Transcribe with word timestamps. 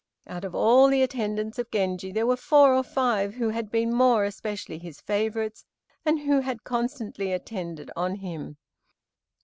Out 0.25 0.43
of 0.43 0.55
all 0.55 0.87
the 0.87 1.03
attendants 1.03 1.59
of 1.59 1.69
Genji 1.69 2.11
there 2.11 2.25
were 2.25 2.35
four 2.35 2.73
or 2.73 2.81
five 2.81 3.35
who 3.35 3.49
had 3.49 3.69
been 3.69 3.93
more 3.93 4.23
especially 4.23 4.79
his 4.79 4.99
favorites, 4.99 5.63
and 6.03 6.21
who 6.21 6.39
had 6.39 6.63
constantly 6.63 7.31
attended 7.31 7.91
on 7.95 8.15
him. 8.15 8.57